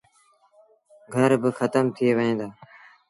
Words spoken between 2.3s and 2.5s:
دآ۔